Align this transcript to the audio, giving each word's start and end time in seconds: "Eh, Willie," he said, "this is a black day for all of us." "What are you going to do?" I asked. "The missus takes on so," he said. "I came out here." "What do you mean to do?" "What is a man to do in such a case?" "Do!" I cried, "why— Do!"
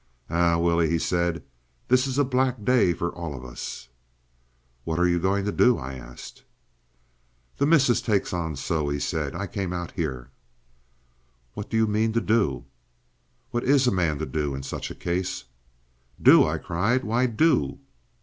"Eh, 0.31 0.55
Willie," 0.55 0.89
he 0.89 0.97
said, 0.97 1.43
"this 1.87 2.07
is 2.07 2.17
a 2.17 2.23
black 2.23 2.65
day 2.65 2.91
for 2.91 3.11
all 3.11 3.35
of 3.35 3.45
us." 3.45 3.87
"What 4.83 4.97
are 4.97 5.07
you 5.07 5.19
going 5.19 5.45
to 5.45 5.51
do?" 5.51 5.77
I 5.77 5.93
asked. 5.93 6.41
"The 7.59 7.67
missus 7.67 8.01
takes 8.01 8.33
on 8.33 8.55
so," 8.55 8.89
he 8.89 8.99
said. 8.99 9.35
"I 9.35 9.45
came 9.45 9.71
out 9.71 9.91
here." 9.91 10.31
"What 11.53 11.69
do 11.69 11.77
you 11.77 11.85
mean 11.85 12.13
to 12.13 12.19
do?" 12.21 12.65
"What 13.51 13.63
is 13.63 13.85
a 13.85 13.91
man 13.91 14.17
to 14.17 14.25
do 14.25 14.55
in 14.55 14.63
such 14.63 14.89
a 14.89 14.95
case?" 14.95 15.43
"Do!" 16.19 16.45
I 16.47 16.57
cried, 16.57 17.03
"why— 17.03 17.27
Do!" 17.27 17.77